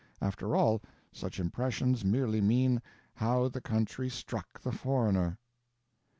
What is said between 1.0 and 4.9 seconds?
such impressions merely mean 'how the country struck the